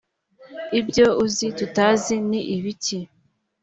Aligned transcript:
ibyo 0.79 1.05
uzi 1.23 1.47
tutazi 1.57 2.15
ni 2.29 2.41
ibiki? 2.55 2.99